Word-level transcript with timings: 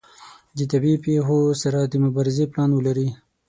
د 0.57 0.59
طبیعي 0.71 0.97
پیښو 1.05 1.39
سره 1.61 1.79
د 1.85 1.93
مبارزې 2.05 2.45
پلان 2.51 2.69
ولري. 2.73 3.09